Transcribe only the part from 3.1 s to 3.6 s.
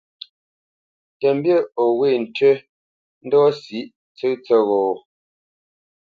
ndɔ́